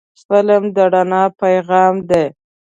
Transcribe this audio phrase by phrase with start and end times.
[0.27, 2.25] فلم د رڼا پیغام دی